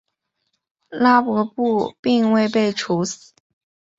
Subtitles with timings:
[0.89, 3.33] 拉跋布并未被处死。